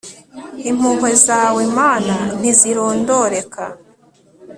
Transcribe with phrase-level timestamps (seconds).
[0.69, 3.65] Impuhwe zawe mana ntizironderako